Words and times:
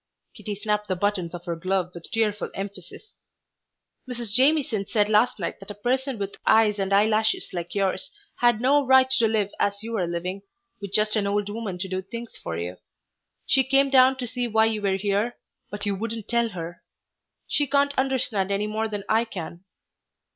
Kitty 0.33 0.55
snapped 0.55 0.87
the 0.87 0.95
buttons 0.95 1.35
of 1.35 1.45
her 1.45 1.55
glove 1.55 1.91
with 1.93 2.09
tearful 2.09 2.49
emphasis. 2.55 3.13
"Mrs. 4.09 4.33
Jamieson 4.33 4.87
said 4.87 5.07
last 5.07 5.37
night 5.37 5.59
that 5.59 5.69
a 5.69 5.75
person 5.75 6.17
with 6.17 6.37
eyes 6.43 6.79
and 6.79 6.91
eyelashes 6.91 7.51
like 7.53 7.75
yours 7.75 8.09
had 8.37 8.59
no 8.61 8.83
right 8.83 9.07
to 9.11 9.27
live 9.27 9.51
as 9.59 9.83
you 9.83 9.95
are 9.97 10.07
living, 10.07 10.41
with 10.81 10.91
just 10.91 11.15
an 11.15 11.27
old 11.27 11.49
woman 11.49 11.77
to 11.77 11.87
do 11.87 12.01
things 12.01 12.35
for 12.35 12.57
you. 12.57 12.77
She 13.45 13.63
came 13.63 13.91
down 13.91 14.15
to 14.17 14.25
see 14.25 14.47
why 14.47 14.65
you 14.65 14.81
were 14.81 14.95
here, 14.97 15.37
but 15.69 15.85
you 15.85 15.93
wouldn't 15.93 16.27
tell 16.27 16.49
her. 16.49 16.81
She 17.47 17.67
can't 17.67 17.93
understand 17.95 18.49
any 18.49 18.65
more 18.65 18.87
than 18.87 19.03
I 19.07 19.23
can." 19.25 19.63